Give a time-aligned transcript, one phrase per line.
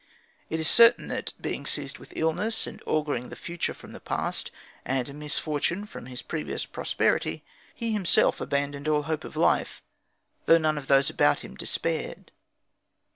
[0.49, 4.49] It is certain that, being seized with illness, and auguring the future from the past
[4.83, 7.43] and misfortune from his previous prosperity,
[7.75, 9.83] he himself abandoned all hope of life,
[10.47, 12.31] though none of those about him despaired.